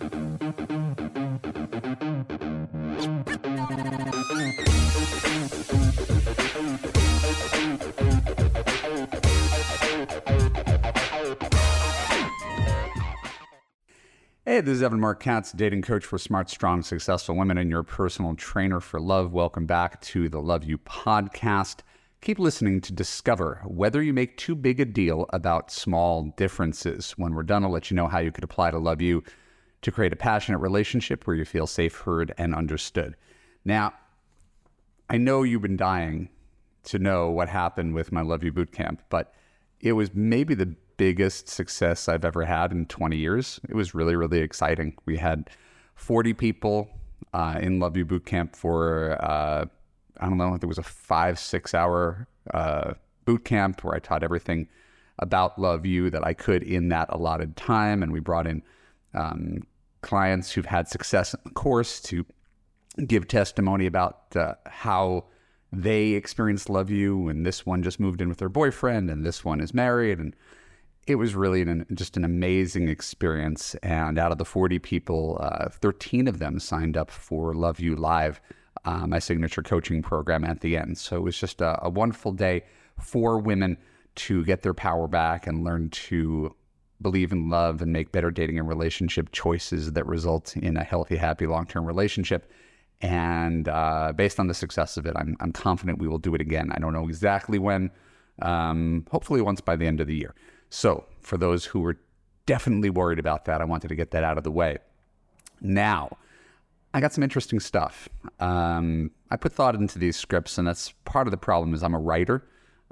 [0.00, 0.10] Hey,
[14.60, 18.36] this is Evan Marc Katz, dating coach for smart, strong, successful women and your personal
[18.36, 19.32] trainer for love.
[19.32, 21.80] Welcome back to the Love U podcast.
[22.20, 27.12] Keep listening to discover whether you make too big a deal about small differences.
[27.16, 29.24] When we're done, I'll let you know how you could apply to Love U
[29.82, 33.16] to create a passionate relationship where you feel safe, heard, and understood.
[33.64, 33.94] Now,
[35.08, 36.28] I know you've been dying
[36.84, 39.34] to know what happened with my Love U bootcamp, but
[39.80, 43.60] it was maybe the biggest success I've ever had in 20 years.
[43.68, 44.96] It was really, really exciting.
[45.06, 45.48] We had
[45.94, 46.90] 40 people
[47.32, 49.64] uh, in Love U Bootcamp for, uh,
[50.20, 54.22] I don't know, there was a five, six hour uh, boot camp where I taught
[54.22, 54.68] everything
[55.18, 58.02] about Love U that I could in that allotted time.
[58.02, 58.62] And we brought in
[59.14, 59.60] um,
[60.02, 62.24] clients who've had success in the course to
[63.06, 65.24] give testimony about uh, how
[65.72, 69.44] they experienced Love U And this one just moved in with their boyfriend, and this
[69.44, 70.18] one is married.
[70.18, 70.34] And
[71.06, 73.74] it was really an, just an amazing experience.
[73.76, 77.96] And out of the 40 people, uh, 13 of them signed up for Love U
[77.96, 78.40] Live,
[78.84, 80.98] uh, my signature coaching program at the end.
[80.98, 82.64] So it was just a, a wonderful day
[82.98, 83.76] for women
[84.16, 86.54] to get their power back and learn to
[87.00, 91.16] believe in love and make better dating and relationship choices that result in a healthy,
[91.16, 92.50] happy, long term relationship.
[93.00, 96.40] And uh, based on the success of it, I'm, I'm confident we will do it
[96.40, 96.72] again.
[96.72, 97.90] I don't know exactly when,
[98.42, 100.34] um, hopefully, once by the end of the year.
[100.70, 101.98] So, for those who were
[102.46, 104.78] definitely worried about that, I wanted to get that out of the way.
[105.60, 106.16] Now,
[106.92, 108.08] I got some interesting stuff.
[108.40, 111.74] Um, I put thought into these scripts, and that's part of the problem.
[111.74, 112.42] Is I'm a writer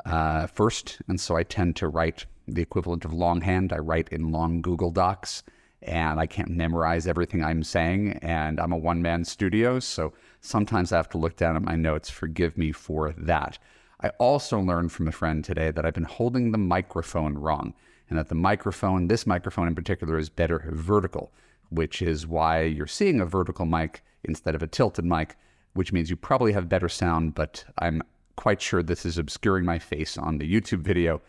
[0.05, 3.73] uh, first, and so I tend to write the equivalent of longhand.
[3.73, 5.43] I write in long Google Docs,
[5.83, 8.19] and I can't memorize everything I'm saying.
[8.23, 11.77] And I'm a one man studio, so sometimes I have to look down at my
[11.77, 12.11] notes.
[12.11, 13.59] Forgive me for that.
[14.01, 17.75] I also learned from a friend today that I've been holding the microphone wrong,
[18.09, 21.33] and that the microphone, this microphone in particular, is better vertical,
[21.71, 25.37] which is why you're seeing a vertical mic instead of a tilted mic,
[25.75, 28.03] which means you probably have better sound, but I'm
[28.37, 31.21] quite sure this is obscuring my face on the YouTube video.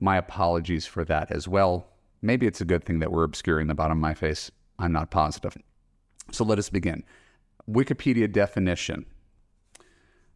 [0.00, 1.88] My apologies for that as well.
[2.20, 4.50] Maybe it's a good thing that we're obscuring the bottom of my face.
[4.78, 5.56] I'm not positive.
[6.30, 7.04] So let us begin.
[7.68, 9.06] Wikipedia definition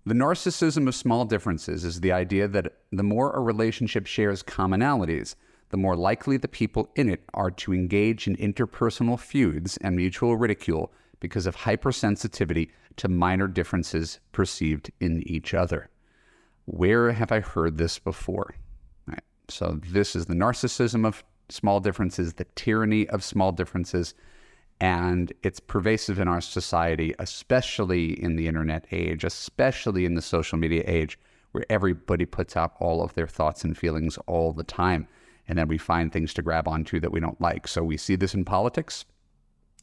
[0.05, 5.37] the narcissism of small differences is the idea that the more a relationship shares commonalities,
[5.69, 10.37] the more likely the people in it are to engage in interpersonal feuds and mutual
[10.37, 15.89] ridicule because of hypersensitivity to minor differences perceived in each other.
[16.67, 18.55] Where have I heard this before?
[19.06, 19.23] Right.
[19.49, 24.15] So, this is the narcissism of small differences, the tyranny of small differences
[24.83, 30.59] and it's pervasive in our society, especially in the internet age, especially in the social
[30.59, 31.21] media age,
[31.53, 35.06] where everybody puts out all of their thoughts and feelings all the time.
[35.47, 37.69] And then we find things to grab onto that we don't like.
[37.69, 39.05] So we see this in politics.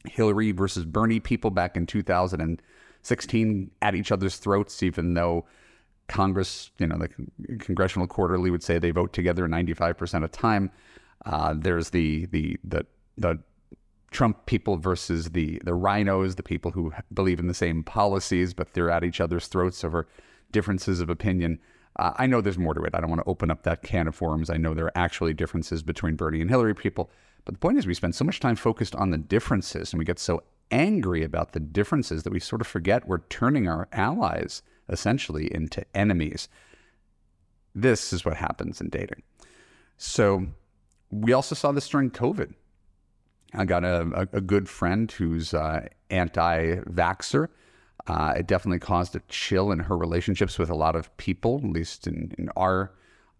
[0.04, 5.46] Hillary versus Bernie people back in 2016 at each other's throats, even though
[6.10, 10.70] Congress, you know, the Congressional Quarterly would say they vote together 95% of time.
[11.24, 12.84] Uh, there's the the the
[13.16, 13.38] the
[14.10, 18.74] Trump people versus the the RINOs, the people who believe in the same policies, but
[18.74, 20.08] they're at each other's throats over
[20.50, 21.60] differences of opinion.
[21.96, 22.94] Uh, I know there's more to it.
[22.94, 24.50] I don't want to open up that can of worms.
[24.50, 27.10] I know there are actually differences between Bernie and Hillary people.
[27.44, 30.04] But the point is, we spend so much time focused on the differences and we
[30.04, 30.42] get so
[30.72, 35.84] angry about the differences that we sort of forget we're turning our allies essentially into
[35.94, 36.48] enemies.
[37.74, 39.22] This is what happens in dating.
[39.96, 40.46] So
[41.10, 42.54] we also saw this during COVID.
[43.54, 47.48] I got a, a, a good friend who's uh, anti vaxxer.
[48.06, 51.70] Uh, it definitely caused a chill in her relationships with a lot of people, at
[51.70, 52.92] least in, in our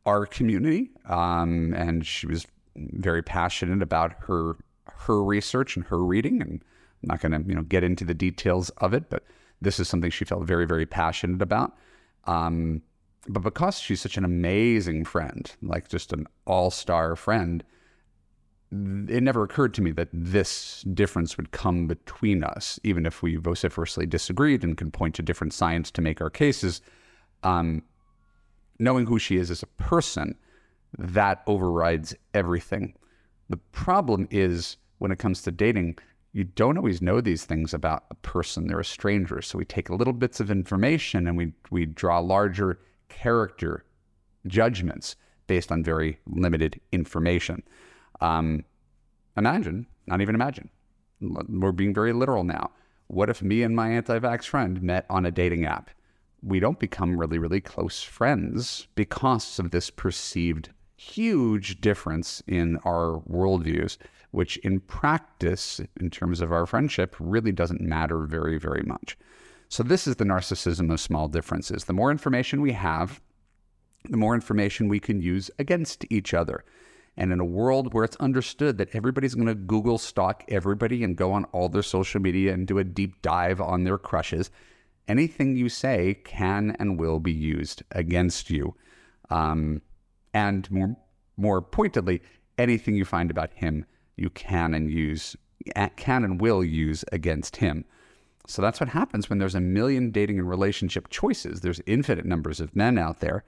[0.07, 0.91] our community.
[1.07, 2.47] Um, and she was
[2.77, 4.57] very passionate about her
[4.87, 6.43] her research and her reading.
[6.43, 6.65] And
[7.03, 9.25] I'm not going to you know get into the details of it, but
[9.61, 11.77] this is something she felt very very passionate about.
[12.25, 12.83] Um,
[13.29, 17.63] but because she's such an amazing friend, like just an all star friend,
[18.73, 23.37] it never occurred to me that this difference would come between us, even if we
[23.37, 26.81] vociferously disagreed and can point to different science to make our cases.
[27.43, 27.83] Um,
[28.79, 30.37] knowing who she is as a person,
[30.97, 32.95] that overrides everything.
[33.49, 35.99] The problem is when it comes to dating,
[36.33, 38.67] you don't always know these things about a person.
[38.67, 39.43] They're a stranger.
[39.43, 42.79] So we take little bits of information and we, we draw larger
[43.09, 43.85] character
[44.47, 45.17] judgments
[45.47, 47.63] based on very limited information.
[48.21, 48.65] Um,
[49.37, 50.71] imagine, not even imagine,
[51.21, 52.71] we're being very literal now.
[53.09, 55.91] What if me and my anti vax friend met on a dating app?
[56.43, 63.21] We don't become really, really close friends because of this perceived huge difference in our
[63.29, 63.97] worldviews,
[64.31, 69.17] which in practice, in terms of our friendship, really doesn't matter very, very much.
[69.69, 71.85] So, this is the narcissism of small differences.
[71.85, 73.21] The more information we have,
[74.09, 76.65] the more information we can use against each other.
[77.17, 81.17] And in a world where it's understood that everybody's going to Google stalk everybody and
[81.17, 84.51] go on all their social media and do a deep dive on their crushes,
[85.07, 88.75] anything you say can and will be used against you.
[89.29, 89.83] Um,
[90.33, 90.97] and more,
[91.37, 92.23] more pointedly,
[92.59, 93.85] anything you find about him,
[94.21, 95.37] you can and use,
[95.97, 97.85] can and will use against him.
[98.47, 101.61] So that's what happens when there's a million dating and relationship choices.
[101.61, 103.45] There's infinite numbers of men out there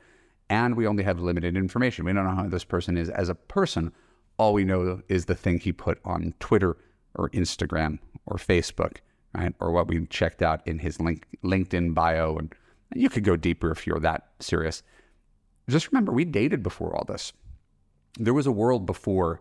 [0.49, 2.05] and we only have limited information.
[2.05, 3.93] We don't know how this person is as a person.
[4.37, 6.77] All we know is the thing he put on Twitter
[7.15, 8.99] or Instagram or Facebook,
[9.35, 9.55] right?
[9.61, 12.37] Or what we checked out in his link, LinkedIn bio.
[12.37, 12.55] And
[12.95, 14.83] you could go deeper if you're that serious.
[15.71, 17.33] Just remember, we dated before all this.
[18.19, 19.41] There was a world before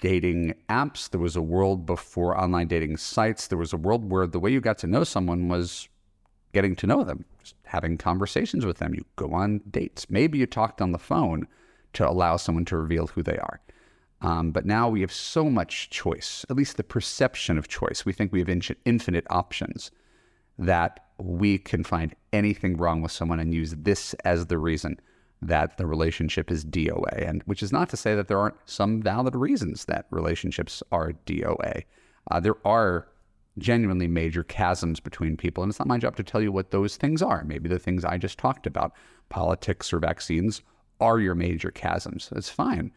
[0.00, 1.10] dating apps.
[1.10, 3.46] There was a world before online dating sites.
[3.46, 5.88] There was a world where the way you got to know someone was
[6.52, 8.94] getting to know them, just having conversations with them.
[8.94, 10.08] You go on dates.
[10.08, 11.46] Maybe you talked on the phone
[11.94, 13.60] to allow someone to reveal who they are.
[14.22, 18.06] Um, but now we have so much choice, at least the perception of choice.
[18.06, 19.90] We think we have in- infinite options
[20.58, 24.98] that we can find anything wrong with someone and use this as the reason
[25.42, 27.28] that the relationship is DOA.
[27.28, 31.12] And which is not to say that there aren't some valid reasons that relationships are
[31.26, 31.84] DOA.
[32.30, 33.08] Uh, there are
[33.58, 35.62] genuinely major chasms between people.
[35.62, 37.44] And it's not my job to tell you what those things are.
[37.44, 38.92] Maybe the things I just talked about,
[39.28, 40.62] politics or vaccines,
[41.00, 42.28] are your major chasms.
[42.32, 42.92] That's fine.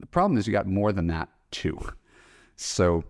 [0.00, 1.78] The problem is you got more than that too.
[2.56, 3.04] So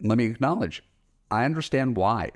[0.00, 0.82] let me acknowledge,
[1.30, 2.32] I understand why.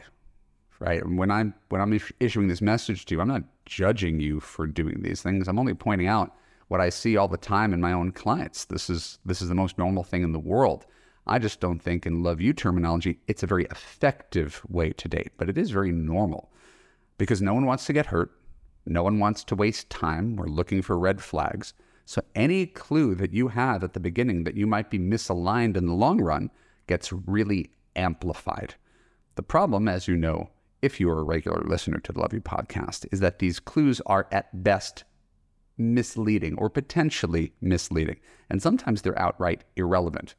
[0.83, 1.09] Right.
[1.09, 5.01] When I'm when I'm issuing this message to you, I'm not judging you for doing
[5.01, 5.47] these things.
[5.47, 6.35] I'm only pointing out
[6.67, 8.65] what I see all the time in my own clients.
[8.65, 10.87] This is this is the most normal thing in the world.
[11.25, 15.31] I just don't think, in Love U terminology, it's a very effective way to date,
[15.37, 16.51] but it is very normal
[17.17, 18.33] because no one wants to get hurt.
[18.85, 20.35] No one wants to waste time.
[20.35, 21.75] We're looking for red flags.
[22.07, 25.87] So any clue that you have at the beginning that you might be misaligned in
[25.87, 26.51] the long run
[26.89, 28.75] gets really amplified.
[29.37, 30.51] The problem, as you know,
[30.83, 34.01] if you are a regular listener to the Love U podcast, is that these clues
[34.07, 35.05] are at best
[35.79, 38.19] misleading or potentially misleading.
[38.51, 40.35] And sometimes they're outright irrelevant.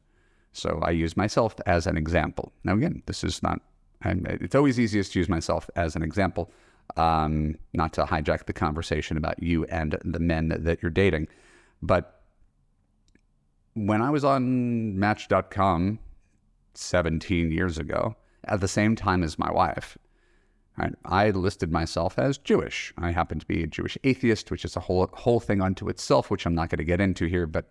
[0.52, 2.52] So I use myself as an example.
[2.62, 3.60] Now, again, this is not,
[4.02, 6.52] I'm, it's always easiest to use myself as an example,
[6.96, 11.26] um, not to hijack the conversation about you and the men that you're dating.
[11.82, 12.22] But
[13.74, 15.98] when I was on Match.com
[16.74, 18.14] 17 years ago,
[18.44, 19.96] at the same time as my wife,
[20.78, 22.92] right, I listed myself as Jewish.
[22.98, 26.30] I happen to be a Jewish atheist, which is a whole whole thing unto itself,
[26.30, 27.46] which I'm not going to get into here.
[27.46, 27.70] But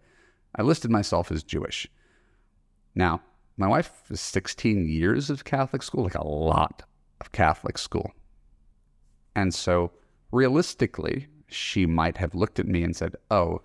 [0.55, 1.87] I listed myself as Jewish.
[2.95, 3.21] Now,
[3.57, 6.83] my wife is 16 years of Catholic school, like a lot
[7.21, 8.11] of Catholic school.
[9.35, 9.91] And so
[10.31, 13.61] realistically, she might have looked at me and said, Oh,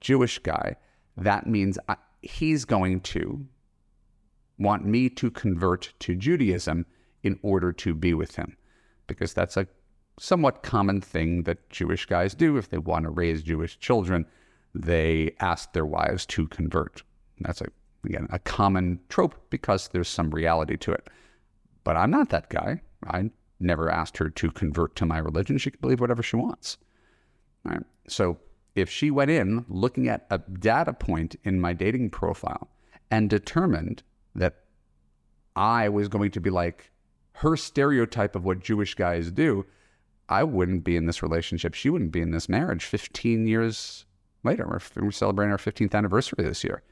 [0.00, 0.76] Jewish guy,
[1.16, 3.46] that means I, he's going to
[4.58, 6.86] want me to convert to Judaism
[7.22, 8.56] in order to be with him.
[9.08, 9.66] Because that's a
[10.20, 12.56] somewhat common thing that Jewish guys do.
[12.56, 14.26] If they want to raise Jewish children,
[14.74, 17.02] they ask their wives to convert.
[17.40, 17.66] That's a
[18.04, 21.08] again, a common trope because there's some reality to it.
[21.84, 22.82] But I'm not that guy.
[23.06, 25.58] I never asked her to convert to my religion.
[25.58, 26.78] She can believe whatever she wants.
[27.66, 27.82] All right.
[28.08, 28.38] So
[28.74, 32.68] if she went in looking at a data point in my dating profile
[33.10, 34.02] and determined
[34.34, 34.56] that
[35.56, 36.90] I was going to be like
[37.38, 39.64] her stereotype of what Jewish guys do,
[40.28, 41.74] I wouldn't be in this relationship.
[41.74, 44.06] She wouldn't be in this marriage 15 years
[44.42, 44.66] later.
[44.66, 46.82] We're, we're celebrating our 15th anniversary this year.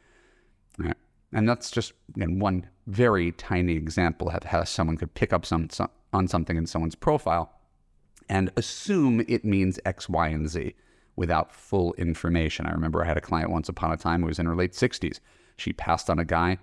[0.78, 0.96] Right?
[1.32, 5.68] And that's just again, one very tiny example of how someone could pick up some,
[5.70, 7.52] some, on something in someone's profile
[8.28, 10.74] and assume it means X, Y, and Z
[11.16, 12.66] without full information.
[12.66, 14.72] I remember I had a client once upon a time who was in her late
[14.72, 15.18] 60s.
[15.56, 16.58] She passed on a guy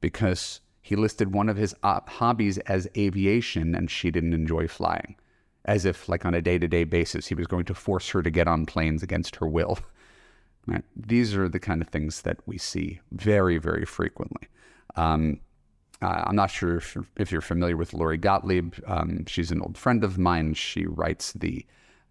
[0.00, 5.16] because he listed one of his hobbies as aviation and she didn't enjoy flying,
[5.64, 8.22] as if, like, on a day to day basis, he was going to force her
[8.22, 9.78] to get on planes against her will.
[10.66, 10.84] Right?
[10.94, 14.46] These are the kind of things that we see very, very frequently.
[14.94, 15.40] Um,
[16.02, 18.74] uh, I'm not sure if, if, you're familiar with Lori Gottlieb.
[18.86, 20.52] Um, she's an old friend of mine.
[20.52, 21.64] She writes the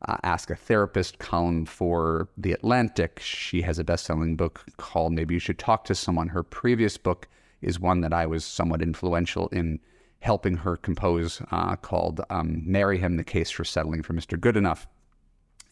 [0.08, 3.20] uh, Ask a Therapist column for The Atlantic.
[3.22, 6.30] She has a best selling book called Maybe You Should Talk to Someone.
[6.30, 7.28] Her previous book
[7.62, 9.80] is one that I was somewhat influential in
[10.22, 14.38] helping her compose uh, called um, Marry Him The Case for Settling for Mr.
[14.38, 14.86] Goodenough.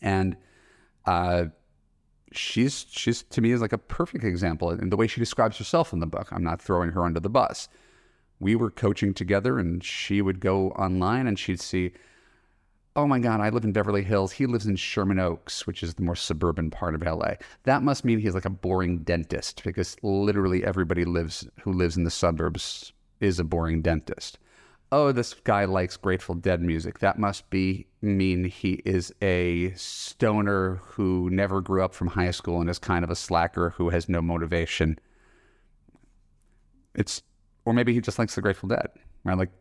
[0.02, 0.38] And
[1.06, 1.46] uh,
[2.32, 5.92] she's, she's, to me, is like a perfect example in the way she describes herself
[5.92, 6.30] in the book.
[6.32, 7.68] I'm not throwing her under the bus.
[8.40, 11.94] We were coaching together, and she would go online and she'd see,
[12.98, 14.32] oh my God, I live in Beverly Hills.
[14.32, 17.36] He lives in Sherman Oaks, which is the more suburban part of LA.
[17.64, 22.06] That must mean he's like a boring dentist because literally everybody lives who lives in
[22.06, 24.40] the suburbs is a boring dentist.
[24.92, 26.98] Oh, this guy likes Grateful Dead music.
[26.98, 32.62] That must be mean he is a stoner who never grew up from high school
[32.62, 34.98] and is kind of a slacker who has no motivation.
[36.96, 37.22] It's
[37.64, 38.88] or maybe he just likes the Grateful Dead.
[39.24, 39.38] Right?
[39.38, 39.52] Like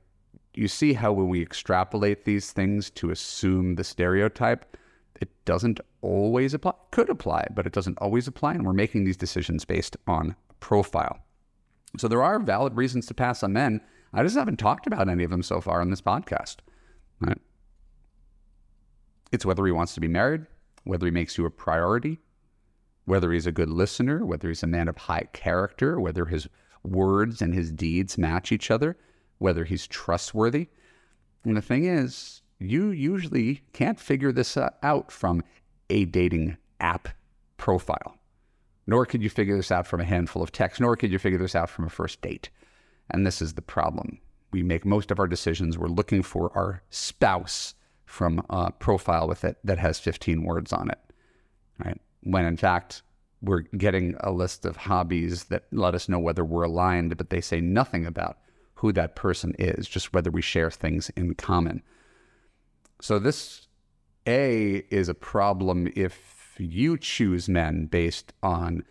[0.57, 4.77] you see how when we extrapolate these things to assume the stereotype,
[5.21, 6.73] it doesn't always apply.
[6.91, 11.19] Could apply, but it doesn't always apply, and we're making these decisions based on profile.
[11.99, 13.81] So there are valid reasons to pass on men.
[14.13, 16.57] I just haven't talked about any of them so far on this podcast.
[17.21, 17.39] Right?
[19.33, 20.47] It's whether he wants to be married,
[20.85, 22.21] whether he makes you a priority,
[23.05, 26.49] whether he's a good listener, whether he's a man of high character, whether his
[26.83, 28.97] words and his deeds match each other,
[29.39, 30.69] whether he's trustworthy.
[31.45, 35.43] And the thing is, you usually can't figure this out from
[35.91, 37.09] a dating app
[37.57, 38.17] profile
[38.87, 41.39] nor could you figure this out from a handful of texts, nor could you figure
[41.39, 42.51] this out from a first date.
[43.11, 44.19] And this is the problem.
[44.53, 47.75] We make most of our decisions, we're looking for our spouse
[48.05, 50.99] from a profile with it that has 15 words on it,
[51.85, 52.01] right?
[52.23, 53.03] When in fact,
[53.43, 57.41] we're getting a list of hobbies that let us know whether we're aligned, but they
[57.41, 58.39] say nothing about
[58.77, 61.83] who that person is, just whether we share things in common.
[63.01, 63.69] So, this
[64.27, 68.85] A is a problem if you choose men based on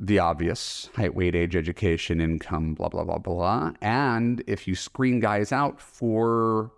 [0.00, 3.72] the obvious height, weight, age, education, income, blah, blah, blah, blah.
[3.80, 6.70] And if you screen guys out for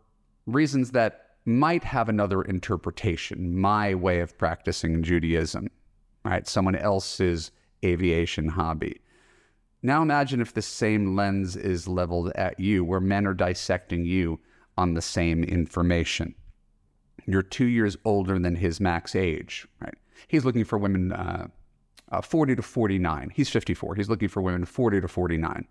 [0.47, 5.69] reasons that might have another interpretation, my way of practicing Judaism,
[6.25, 6.47] right?
[6.49, 7.51] Someone else's
[7.85, 9.01] aviation hobby.
[9.83, 14.41] Now imagine if the same lens is leveled at you, where men are dissecting you
[14.77, 16.35] on the same information.
[17.27, 19.95] You're two years older than his max age, right?
[20.29, 21.49] He's looking for women uh,
[22.11, 23.31] uh, 40 to 49.
[23.35, 23.95] He's 54.
[23.95, 25.67] He's looking for women 40 to 49.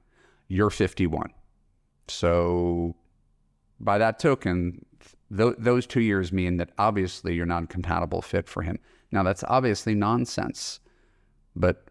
[0.48, 1.32] You're 51.
[2.08, 2.96] So,
[3.80, 4.86] by that token,
[5.36, 8.80] th- those two years mean that obviously you're not a compatible fit for him.
[9.12, 10.80] Now, that's obviously nonsense,
[11.56, 11.89] but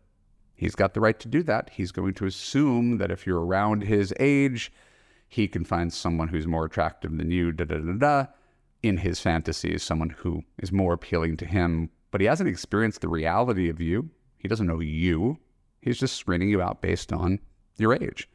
[0.59, 1.71] he's got the right to do that.
[1.73, 4.71] He's going to assume that if you're around his age,
[5.29, 8.27] he can find someone who's more attractive than you, da da da da
[8.83, 13.09] in his fantasies, someone who is more appealing to him, but he hasn't experienced the
[13.09, 14.11] reality of you.
[14.37, 15.38] He doesn't know you.
[15.81, 17.41] He's just screening you out based on
[17.77, 18.29] your age.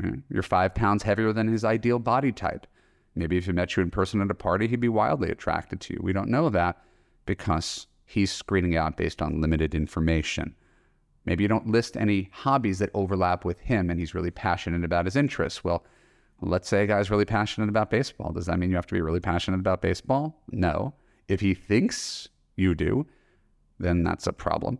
[0.00, 2.66] Mm, you're five pounds heavier than his ideal body type.
[3.14, 5.94] Maybe if he met you in person at a party, he'd be wildly attracted to
[5.94, 6.00] you.
[6.02, 6.82] We don't know that
[7.26, 10.54] because he's screening out based on limited information.
[11.24, 15.04] Maybe you don't list any hobbies that overlap with him and he's really passionate about
[15.04, 15.62] his interests.
[15.62, 15.84] Well,
[16.44, 18.32] Let's say a guy's really passionate about baseball.
[18.32, 20.42] Does that mean you have to be really passionate about baseball?
[20.50, 20.92] No.
[21.28, 23.06] If he thinks you do,
[23.78, 24.78] then that's a problem.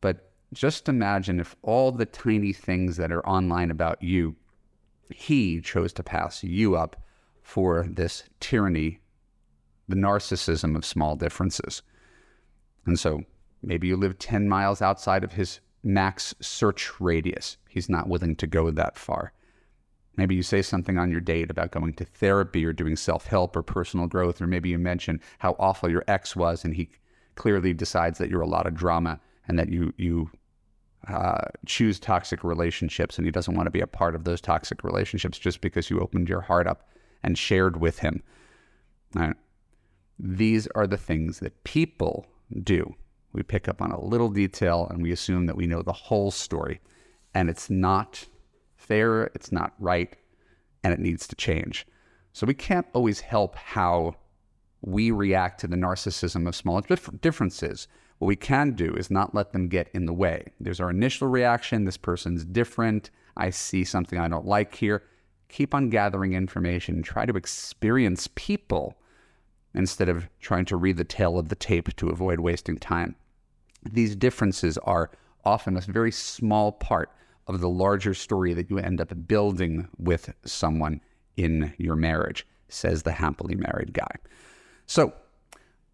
[0.00, 4.36] But just imagine if all the tiny things that are online about you,
[5.10, 7.02] he chose to pass you up
[7.42, 9.00] for this tyranny,
[9.88, 11.82] the narcissism of small differences.
[12.86, 13.24] And so
[13.64, 17.56] maybe you live 10 miles outside of his max search radius.
[17.68, 19.32] He's not willing to go that far.
[20.16, 23.56] Maybe you say something on your date about going to therapy or doing self help
[23.56, 26.88] or personal growth, or maybe you mention how awful your ex was, and he
[27.34, 30.30] clearly decides that you're a lot of drama and that you you
[31.08, 34.84] uh, choose toxic relationships, and he doesn't want to be a part of those toxic
[34.84, 36.88] relationships just because you opened your heart up
[37.22, 38.22] and shared with him.
[39.14, 39.36] Right.
[40.18, 42.26] These are the things that people
[42.62, 42.94] do.
[43.34, 46.30] We pick up on a little detail and we assume that we know the whole
[46.30, 46.80] story,
[47.34, 48.24] and it's not
[48.76, 50.16] fair, it's not right,
[50.82, 51.86] and it needs to change.
[52.32, 54.14] So we can't always help how
[54.82, 57.88] we react to the narcissism of small differences.
[58.18, 60.52] What we can do is not let them get in the way.
[60.60, 63.10] There's our initial reaction this person's different.
[63.36, 65.02] I see something I don't like here.
[65.48, 67.02] Keep on gathering information.
[67.02, 68.96] Try to experience people
[69.74, 73.16] instead of trying to read the tail of the tape to avoid wasting time.
[73.90, 75.10] These differences are
[75.44, 77.10] often a very small part
[77.46, 81.00] of the larger story that you end up building with someone
[81.36, 84.16] in your marriage, says the happily married guy.
[84.86, 85.12] So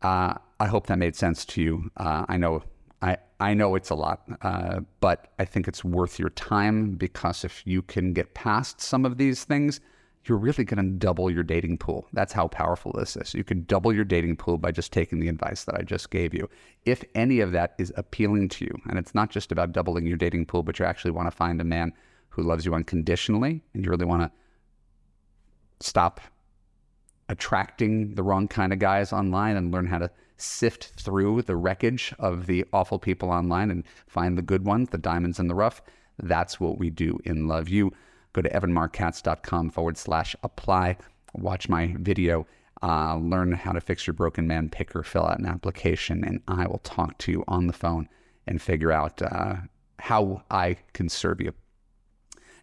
[0.03, 1.91] uh, I hope that made sense to you.
[1.97, 2.63] Uh, I know
[3.03, 7.45] I, I know it's a lot, uh, but I think it's worth your time because
[7.45, 9.81] if you can get past some of these things,
[10.25, 12.07] you're really going to double your dating pool.
[12.13, 13.33] That's how powerful this is.
[13.35, 16.35] You can double your dating pool by just taking the advice that I just gave
[16.35, 16.49] you.
[16.85, 20.19] If any of that is appealing to you, and it's not just about doubling your
[20.19, 21.93] dating pool, but you actually want to find a man
[22.29, 26.21] who loves you unconditionally and you really want to stop
[27.29, 32.15] attracting the wrong kind of guys online and learn how to sift through the wreckage
[32.19, 35.81] of the awful people online and find the good ones, the diamonds in the rough.
[36.19, 37.93] That's what we do in Love U.
[38.33, 40.97] Go to evanmarckatz.com forward slash apply.
[41.35, 42.47] Watch my video.
[42.83, 46.67] Uh, learn how to fix your broken man picker, fill out an application, and I
[46.67, 48.09] will talk to you on the phone
[48.47, 49.57] and figure out uh,
[49.99, 51.53] how I can serve you.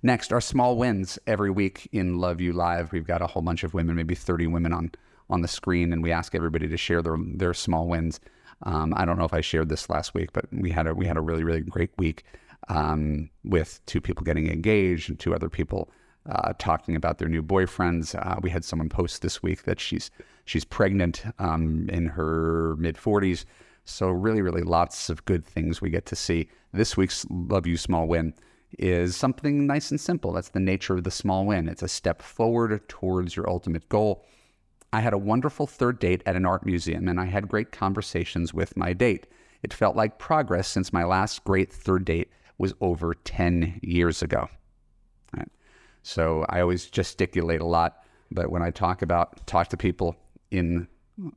[0.02, 2.92] Next, our small wins every week in Love U Live.
[2.92, 4.92] We've got a whole bunch of women, maybe 30 women on
[5.30, 8.20] on the screen, and we ask everybody to share their their small wins.
[8.64, 11.06] Um, I don't know if I shared this last week, but we had a we
[11.06, 12.24] had a really really great week
[12.70, 15.90] um, with two people getting engaged and two other people
[16.30, 18.16] uh, talking about their new boyfriends.
[18.16, 20.12] Uh, we had someone post this week that she's
[20.46, 23.46] she's pregnant um, in her mid 40s.
[23.86, 26.50] So really really lots of good things we get to see.
[26.74, 28.34] This week's Love U Small Win
[28.78, 30.34] is something nice and simple.
[30.34, 31.70] That's the nature of the small win.
[31.70, 34.26] It's a step forward towards your ultimate goal.
[34.92, 38.54] I had a wonderful third date at an art museum and I had great conversations
[38.54, 39.28] with my date.
[39.64, 44.50] It felt like progress since my last great third date was over 10 years ago.
[45.36, 45.50] Right.
[46.04, 50.16] So I always gesticulate a lot, but when I talk about, talk to people
[50.52, 50.88] in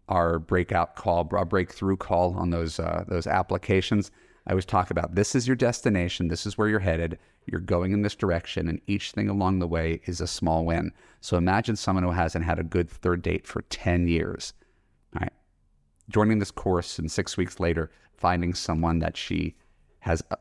[0.09, 4.11] our breakout call, our breakthrough call on those, uh, those applications,
[4.47, 7.93] I always talk about this is your destination, this is where you're headed, you're going
[7.93, 10.93] in this direction, and each thing along the way is a small win.
[11.21, 14.55] So imagine someone who hasn't had a good third date for 10 years,
[15.15, 15.33] right?
[16.09, 19.57] Joining this course and six weeks later, finding someone that she
[20.01, 20.37] has uh,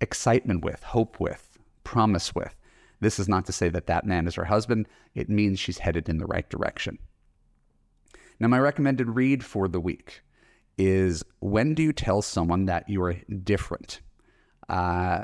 [0.00, 2.54] excitement with, hope with, promise with.
[3.00, 4.86] This is not to say that that man is her husband.
[5.14, 6.98] It means she's headed in the right direction.
[8.40, 10.22] Now, my recommended read for the week
[10.76, 14.00] is when do you tell someone that you are different?
[14.68, 15.22] Uh,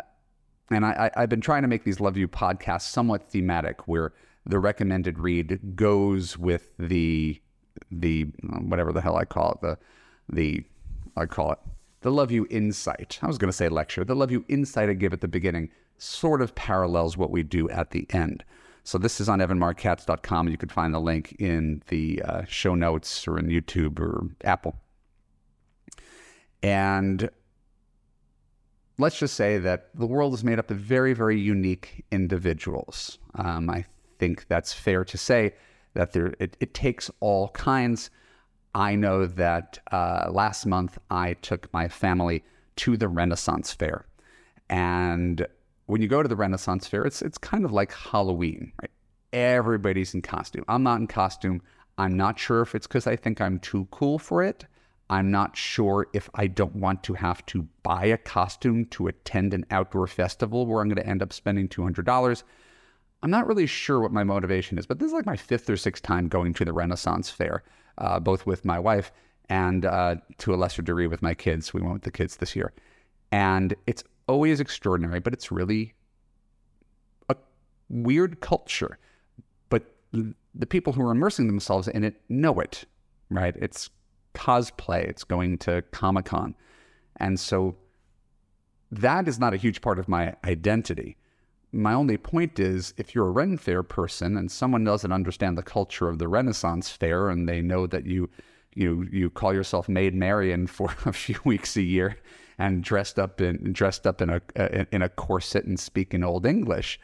[0.71, 4.13] and I, have been trying to make these Love U podcasts somewhat thematic, where
[4.47, 7.41] the recommended read goes with the
[7.91, 8.25] the
[8.61, 9.79] whatever the hell I call it the
[10.33, 10.65] the
[11.17, 11.59] I call it
[12.01, 13.19] the Love U insight.
[13.23, 14.05] I was going to say lecture.
[14.05, 17.69] The Love U insight I give at the beginning sort of parallels what we do
[17.71, 18.45] at the end.
[18.85, 20.49] So this is on evanmarckatz.com.
[20.49, 24.77] You can find the link in the uh, show notes or in YouTube or Apple
[26.63, 27.29] and
[28.99, 33.19] let's just say that the world is made up of very, very unique individuals.
[33.35, 33.87] Um, I
[34.19, 35.55] think that's fair to say
[35.95, 38.11] that there it, it takes all kinds.
[38.75, 42.45] I know that uh, last month I took my family
[42.77, 44.07] to the Renaissance Fair,
[44.69, 45.47] and
[45.87, 48.73] when you go to the Renaissance Fair, it's it's kind of like Halloween.
[48.81, 48.91] Right?
[49.33, 50.65] Everybody's in costume.
[50.69, 51.63] I'm not in costume.
[51.99, 54.65] I'm not sure if it's because I think I'm too cool for it.
[55.11, 59.53] I'm not sure if I don't want to have to buy a costume to attend
[59.53, 62.43] an outdoor festival where I'm going to end up spending $200.
[63.23, 65.77] I'm not really sure what my motivation is, but this is like my fifth or
[65.77, 67.65] sixth time going to the Renaissance Fair,
[67.99, 69.13] uh, both with my wife
[69.49, 71.75] and uh, to a lesser degree with my kids.
[71.75, 72.73] We went with the kids this year.
[73.33, 75.95] And it's always extraordinary, but it's really
[77.29, 77.37] a
[77.89, 78.99] weird culture.
[79.69, 82.85] But the people who are immersing themselves in it know it,
[83.29, 83.55] right?
[83.57, 83.91] It's
[84.35, 86.55] cosplay, it's going to Comic Con.
[87.17, 87.77] And so
[88.93, 91.17] that is not a huge part of my identity.
[91.73, 95.63] My only point is if you're a Ren Fair person and someone doesn't understand the
[95.63, 98.29] culture of the Renaissance Fair and they know that you
[98.75, 102.19] you you call yourself Maid Marian for a few weeks a year
[102.59, 106.25] and dressed up in dressed up in a uh, in a corset and speak in
[106.25, 106.99] old English,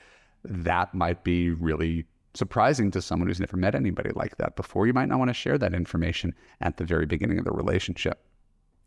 [0.45, 4.87] that might be really surprising to someone who's never met anybody like that before.
[4.87, 8.21] You might not want to share that information at the very beginning of the relationship.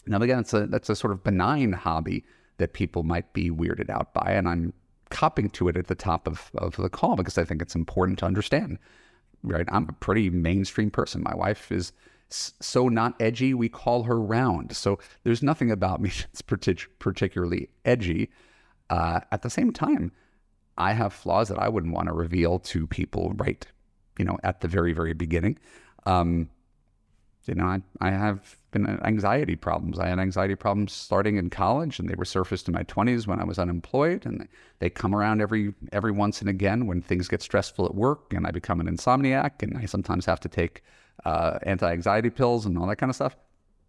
[0.05, 2.23] Now, again, it's a, that's a sort of benign hobby
[2.57, 4.31] that people might be weirded out by.
[4.31, 4.73] And I'm
[5.09, 8.19] copping to it at the top of, of the call because I think it's important
[8.19, 8.77] to understand,
[9.43, 9.67] right?
[9.71, 11.23] I'm a pretty mainstream person.
[11.23, 11.91] My wife is
[12.29, 14.75] so not edgy, we call her round.
[14.75, 18.29] So there's nothing about me that's partic- particularly edgy.
[18.89, 20.11] Uh, at the same time,
[20.77, 23.65] I have flaws that I wouldn't want to reveal to people right,
[24.17, 25.59] you know, at the very, very beginning.
[26.05, 26.49] Um,
[27.49, 29.99] you know, I, I have been anxiety problems.
[29.99, 33.39] I had anxiety problems starting in college, and they were surfaced in my 20s when
[33.39, 34.47] I was unemployed, and
[34.79, 38.45] they come around every every once and again when things get stressful at work, and
[38.45, 40.83] I become an insomniac, and I sometimes have to take
[41.25, 43.35] uh, anti-anxiety pills and all that kind of stuff.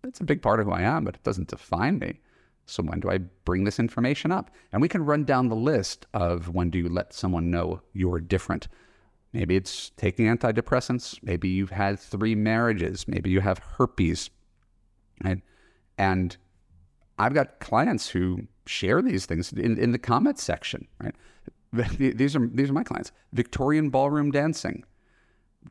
[0.03, 2.21] It's a big part of who I am, but it doesn't define me.
[2.67, 4.51] So when do I bring this information up?
[4.73, 8.21] And we can run down the list of when do you let someone know you're
[8.21, 8.69] different.
[9.33, 11.19] Maybe it's taking antidepressants.
[11.23, 13.07] Maybe you've had three marriages.
[13.07, 14.31] Maybe you have herpes.
[15.23, 15.41] Right?
[15.99, 16.37] And
[17.19, 20.89] I've got clients who share these things in, in the comments section.
[21.03, 21.15] Right?
[21.73, 23.13] These are these are my clients.
[23.33, 24.85] Victorian ballroom dancing,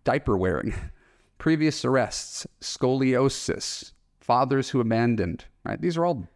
[0.06, 0.74] diaper wearing,
[1.38, 3.92] previous arrests, scoliosis,
[4.22, 5.44] fathers who abandoned.
[5.66, 5.82] Right?
[5.82, 6.28] These are all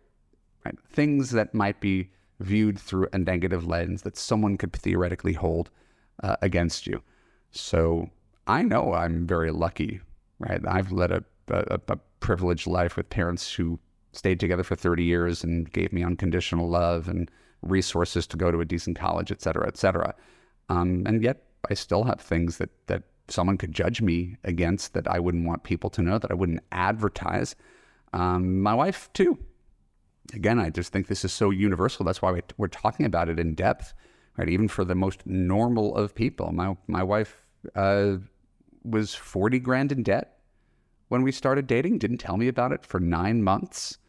[0.65, 2.09] right, things that might be
[2.41, 5.69] viewed through a negative lens that someone could theoretically hold
[6.21, 7.01] uh, against you.
[7.54, 8.10] So
[8.48, 10.02] I know I'm very lucky,
[10.39, 10.62] right?
[10.68, 13.78] I've led a, a, a, privileged life with parents who
[14.13, 17.30] stayed together for 30 years and gave me unconditional love and
[17.62, 20.16] resources to go to a decent college, et cetera, et cetera.
[20.70, 25.08] Um, and yet I still have things that, that someone could judge me against that
[25.08, 27.56] I wouldn't want people to know, that I wouldn't advertise.
[28.13, 29.38] Um, my wife, too.
[30.34, 32.06] Again, I just think this is so universal.
[32.06, 33.94] That's why we, we're talking about it in depth,
[34.38, 34.50] right?
[34.50, 36.54] Even for the most normal of people.
[36.54, 37.42] My, my wife
[37.76, 38.17] uh,
[38.84, 40.34] was 40 grand in debt
[41.13, 43.99] when we started dating, didn't tell me about it for nine months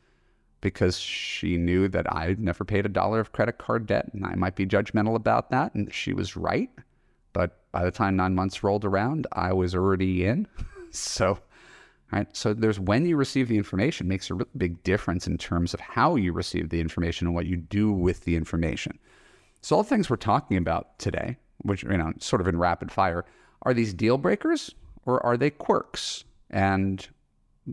[0.63, 4.35] because she knew that I'd never paid a dollar of credit card debt and I
[4.37, 5.75] might be judgmental about that.
[5.75, 6.71] And she was right.
[7.35, 10.49] But by the time nine months rolled around, I was already in.
[10.93, 11.39] so,
[12.11, 12.27] right.
[12.35, 15.81] So there's when you receive the information makes a really big difference in terms of
[15.81, 18.99] how you receive the information and what you do with the information.
[19.61, 22.91] So all the things we're talking about today, which, you know, sort of in rapid
[22.91, 23.27] fire,
[23.65, 24.75] are these deal breakers
[25.05, 26.25] or are they quirks?
[26.51, 27.07] And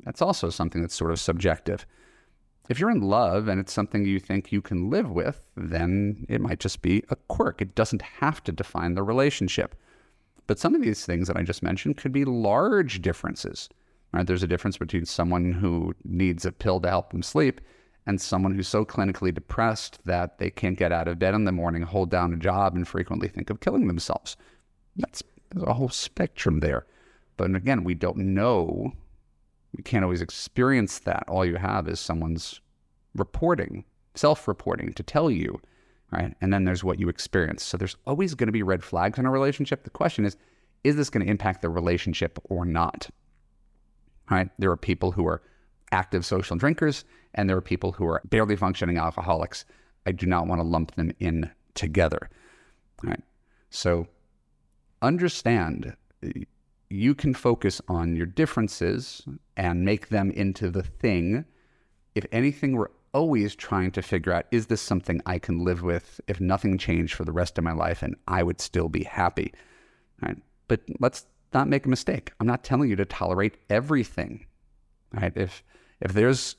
[0.06, 1.86] that's also something that's sort of subjective.
[2.70, 6.42] If you're in love and it's something you think you can live with, then it
[6.42, 7.62] might just be a quirk.
[7.62, 9.76] It doesn't have to define the relationship.
[10.48, 13.70] But some of these things that I just mentioned could be large differences.
[14.14, 14.26] Right?
[14.26, 17.62] There's a difference between someone who needs a pill to help them sleep
[18.06, 21.52] and someone who's so clinically depressed that they can't get out of bed in the
[21.52, 24.38] morning, hold down a job, and frequently think of killing themselves.
[24.96, 25.22] That's
[25.52, 26.86] there's a whole spectrum there.
[27.38, 28.94] But again, we don't know.
[29.76, 31.24] We can't always experience that.
[31.28, 32.62] All you have is someone's
[33.16, 33.86] reporting,
[34.16, 35.60] self reporting to tell you,
[36.12, 36.34] right?
[36.42, 37.64] And then there's what you experience.
[37.64, 39.84] So there's always going to be red flags in a relationship.
[39.84, 40.38] The question is,
[40.84, 43.10] is this going to impact the relationship or not?
[44.30, 44.50] Right?
[44.58, 45.42] There are people who are
[45.92, 49.66] active social drinkers, and there are people who are barely functioning alcoholics.
[50.06, 52.30] I do not want to lump them in together.
[53.04, 53.22] Right?
[53.70, 54.08] So
[55.02, 55.96] understand
[56.90, 59.24] you can focus on your differences
[59.56, 61.46] and make them into the thing.
[62.16, 66.22] If anything, we're always trying to figure out is this something I can live with
[66.28, 69.54] if nothing changed for the rest of my life and I would still be happy?
[70.22, 70.38] Right?
[70.68, 72.32] But let's not make a mistake.
[72.40, 74.46] I'm not telling you to tolerate everything.
[75.14, 75.34] Right?
[75.36, 75.64] If
[76.02, 76.56] if there's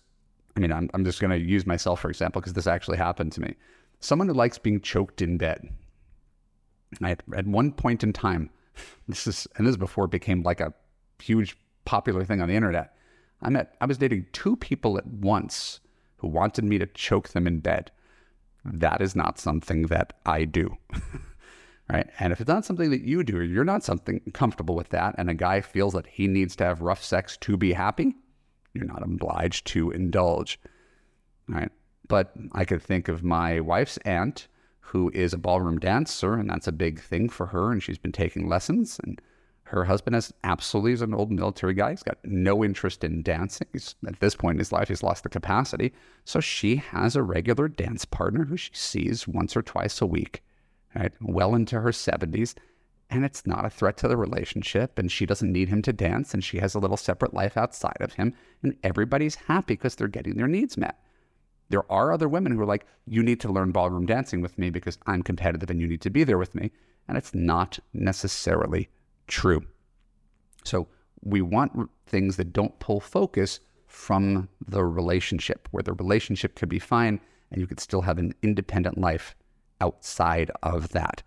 [0.56, 3.32] I mean, I'm, I'm just going to use myself for example because this actually happened
[3.32, 3.54] to me.
[4.00, 5.68] Someone who likes being choked in bed.
[7.00, 8.50] I, at one point in time,
[9.08, 10.74] this is and this is before it became like a
[11.20, 12.94] huge popular thing on the internet.
[13.40, 15.80] I met I was dating two people at once
[16.18, 17.90] who wanted me to choke them in bed.
[18.64, 20.76] That is not something that I do.
[21.90, 22.08] right?
[22.20, 25.16] And if it's not something that you do, or you're not something comfortable with that,
[25.18, 28.14] and a guy feels that he needs to have rough sex to be happy,
[28.72, 30.60] you're not obliged to indulge.
[31.48, 31.72] Right?
[32.06, 34.46] But I could think of my wife's aunt
[34.86, 37.72] who is a ballroom dancer, and that's a big thing for her.
[37.72, 39.00] And she's been taking lessons.
[39.02, 39.20] And
[39.64, 41.90] her husband is absolutely is an old military guy.
[41.90, 43.68] He's got no interest in dancing.
[43.72, 45.94] He's, at this point in his life, he's lost the capacity.
[46.24, 50.42] So she has a regular dance partner who she sees once or twice a week,
[50.94, 51.12] right?
[51.22, 52.54] Well into her 70s.
[53.08, 54.98] And it's not a threat to the relationship.
[54.98, 56.34] And she doesn't need him to dance.
[56.34, 58.34] And she has a little separate life outside of him.
[58.62, 60.98] And everybody's happy because they're getting their needs met.
[61.72, 64.68] There are other women who are like, you need to learn ballroom dancing with me
[64.68, 66.70] because I'm competitive and you need to be there with me.
[67.08, 68.90] And it's not necessarily
[69.26, 69.64] true.
[70.64, 70.86] So
[71.22, 76.78] we want things that don't pull focus from the relationship, where the relationship could be
[76.78, 77.18] fine
[77.50, 79.34] and you could still have an independent life
[79.80, 81.22] outside of that.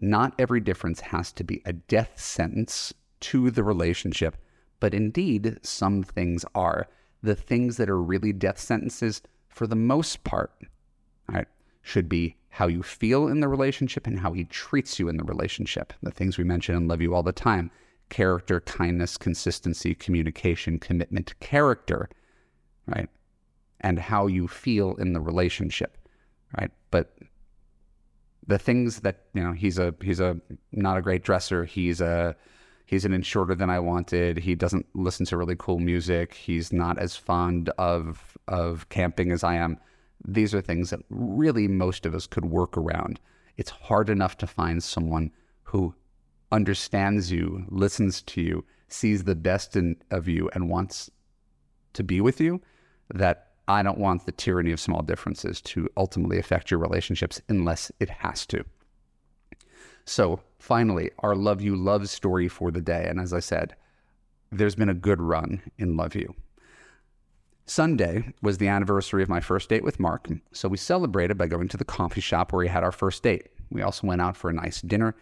[0.00, 4.38] Not every difference has to be a death sentence to the relationship,
[4.80, 6.88] but indeed, some things are.
[7.22, 9.20] The things that are really death sentences
[9.52, 10.50] for the most part,
[11.28, 11.46] right,
[11.82, 15.24] should be how you feel in the relationship and how he treats you in the
[15.24, 15.92] relationship.
[16.02, 17.70] The things we mention and love you all the time
[18.08, 22.10] character, kindness, consistency, communication, commitment, character,
[22.86, 23.08] right?
[23.80, 25.96] And how you feel in the relationship,
[26.58, 26.70] right?
[26.90, 27.16] But
[28.46, 30.36] the things that, you know, he's a, he's a,
[30.72, 31.64] not a great dresser.
[31.64, 32.36] He's a,
[32.92, 34.36] he's an inch shorter than I wanted.
[34.36, 36.34] He doesn't listen to really cool music.
[36.34, 39.78] He's not as fond of of camping as I am.
[40.24, 43.18] these are things that really most of us could work around.
[43.56, 45.32] It's hard enough to find someone
[45.64, 45.94] who
[46.52, 51.10] understands you, listens to you, sees the best in, of you, and wants
[51.94, 52.60] to be with you
[53.14, 57.90] that I don't want the tyranny of small differences to ultimately affect your relationships unless
[57.98, 58.64] it has to.
[60.04, 63.06] So, finally, our Love U Love story for the day.
[63.08, 63.74] And as I said,
[64.50, 66.34] there's been a good run in Love U.
[67.66, 71.68] Sunday was the anniversary of my first date with Mark, so we celebrated by going
[71.68, 73.48] to the coffee shop where we had our first date.
[73.70, 75.16] We also went out for a nice dinner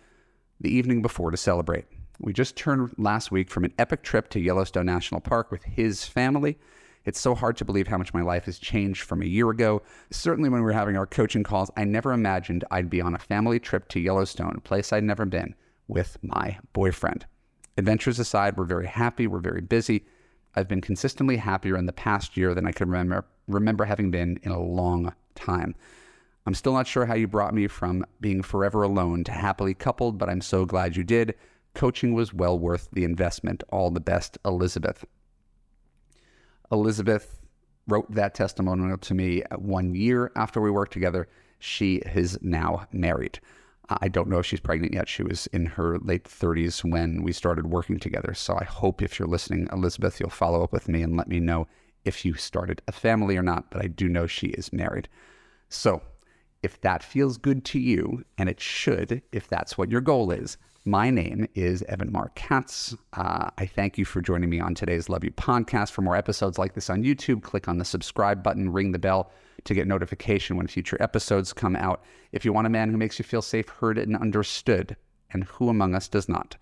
[0.61, 1.87] the evening before to celebrate.
[2.19, 6.05] We just turned last week from an epic trip to Yellowstone National Park with his
[6.05, 6.59] family
[7.05, 9.83] it's so hard to believe how much my life has changed from a year ago.
[10.11, 13.19] Certainly, when we were having our coaching calls, I never imagined I'd be on a
[13.19, 15.55] family trip to Yellowstone, a place I'd never been,
[15.89, 17.27] with my boyfriend.
[17.77, 20.05] Adventures aside, we're very happy, we're very busy.
[20.55, 24.39] I've been consistently happier in the past year than I can remember remember having been
[24.43, 25.75] in a long time.
[26.47, 30.19] I'm still not sure how you brought me from being forever alone to happily coupled,
[30.19, 31.35] but I'm so glad you did.
[31.75, 33.63] Coaching was well worth the investment.
[33.71, 35.05] All the best, Elizabeth.
[36.71, 37.41] Elizabeth
[37.87, 41.29] wrote that testimonial to me one year after we worked together.
[41.59, 43.41] She is now married.
[43.89, 45.09] I don't know if she's pregnant yet.
[45.09, 48.35] She was in her late 30s when we started working together.
[48.35, 51.41] So I hope if you're listening, Elizabeth, you'll follow up with me and let me
[51.41, 51.67] know
[52.05, 53.71] if you started a family or not.
[53.71, 55.09] But I do know she is married.
[55.69, 56.03] So
[56.63, 60.57] if that feels good to you, and it should if that's what your goal is,
[60.85, 62.97] my name is Evan Marc Katz.
[63.13, 65.91] Uh, I thank you for joining me on today's Love U podcast.
[65.91, 69.31] For more episodes like this on YouTube, click on the subscribe button, ring the bell
[69.65, 72.03] to get notification when future episodes come out.
[72.33, 74.97] If you want a man who makes you feel safe, heard, and understood,
[75.33, 76.57] and who among us does not,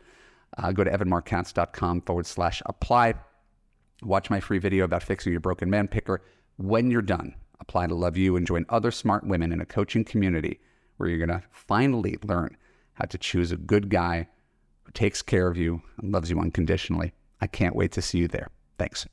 [0.57, 3.15] uh, go to evanmarckatz.com forward slash apply.
[4.03, 6.23] Watch my free video about fixing your broken man picker.
[6.57, 10.05] When you're done, apply to Love U and join other smart women in a coaching
[10.05, 10.61] community
[10.97, 12.57] where you're going to finally learn
[12.95, 14.29] how to choose a good guy
[14.83, 17.13] who takes care of you and loves you unconditionally.
[17.41, 18.49] I can't wait to see you there.
[18.79, 19.07] Thanks.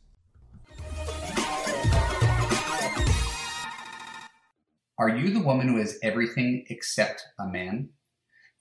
[4.98, 7.90] Are you the woman who has everything except a man?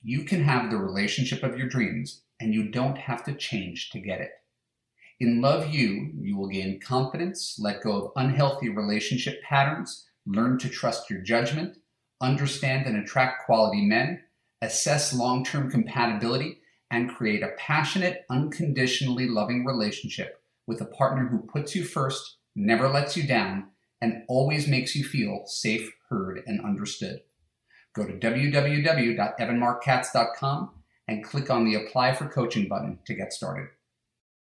[0.02, 4.00] You can have the relationship of your dreams, and you don't have to change to
[4.00, 4.30] get it.
[5.20, 10.68] In Love U, you will gain confidence, let go of unhealthy relationship patterns, learn to
[10.68, 11.76] trust your judgment,
[12.20, 14.20] understand and attract quality men,
[14.60, 16.58] assess long term compatibility,
[16.90, 22.88] and create a passionate, unconditionally loving relationship with a partner who puts you first, never
[22.88, 23.68] lets you down,
[24.00, 27.20] and always makes you feel safe, heard, and understood.
[27.94, 30.70] Go to www.evanmarckatz.com
[31.06, 33.68] and click on the Apply for Coaching button to get started.